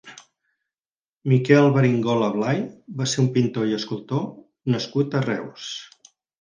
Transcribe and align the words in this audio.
Miquel 1.33 1.69
Beringola 1.75 2.31
Blay 2.39 2.65
va 3.03 3.09
ser 3.13 3.21
un 3.27 3.29
pintor 3.37 3.69
i 3.75 3.79
escultor 3.83 4.27
nascut 4.77 5.17
a 5.17 5.25
Reus. 5.31 5.73